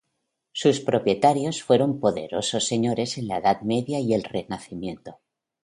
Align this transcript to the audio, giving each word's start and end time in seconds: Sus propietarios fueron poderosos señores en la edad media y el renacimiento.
Sus 0.51 0.79
propietarios 0.79 1.61
fueron 1.61 1.99
poderosos 1.99 2.65
señores 2.65 3.19
en 3.19 3.27
la 3.27 3.37
edad 3.37 3.61
media 3.61 3.99
y 3.99 4.15
el 4.15 4.23
renacimiento. 4.23 5.19